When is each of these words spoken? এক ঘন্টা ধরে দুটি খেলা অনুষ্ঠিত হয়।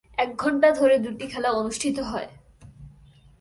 এক 0.17 0.29
ঘন্টা 0.37 0.69
ধরে 0.71 0.95
দুটি 0.99 1.25
খেলা 1.27 1.49
অনুষ্ঠিত 1.51 1.97
হয়। 1.99 2.29